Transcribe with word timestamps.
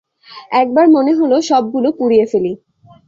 একবার 0.53 0.85
মনে 0.87 1.11
হল, 1.19 1.31
সবগুলো 1.49 1.89
পুড়িয়ে 1.97 2.25
ফেলি। 2.31 2.53